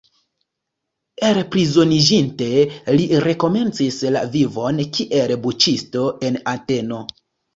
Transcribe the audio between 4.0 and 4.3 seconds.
la